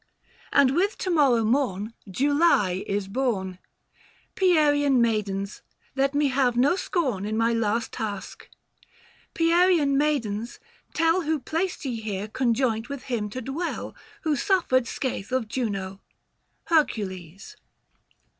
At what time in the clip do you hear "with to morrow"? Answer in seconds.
0.75-1.43